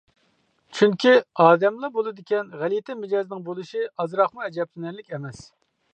[0.77, 1.11] چۈنكى،
[1.43, 5.45] ئادەملا بولىدىكەن، غەلىتە مىجەزنىڭ بولۇشى ئازراقمۇ ئەجەبلىنەرلىك ئەمەس.